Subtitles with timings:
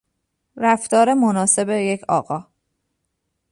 [0.57, 2.47] رفتار مناسب یک آقا